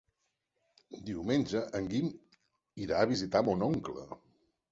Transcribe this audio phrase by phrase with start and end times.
[1.09, 2.09] Diumenge en Guim
[2.85, 4.09] irà a visitar mon oncle.